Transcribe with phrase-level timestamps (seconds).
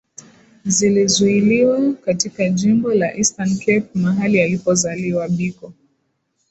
[0.65, 5.73] Zilizuiliwa katika jimbo la Eastern Cape mahali alipozaliwa Biko